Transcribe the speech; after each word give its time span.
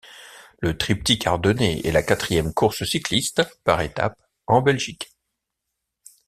Le 0.61 0.75
Triptyque 0.75 1.27
ardennais 1.27 1.79
est 1.85 1.91
la 1.91 2.01
quatrième 2.01 2.55
course 2.55 2.85
cycliste 2.85 3.43
par 3.63 3.81
étapes 3.81 4.19
en 4.47 4.63
Belgique. 4.63 5.11